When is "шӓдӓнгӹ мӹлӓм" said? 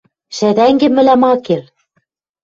0.35-1.23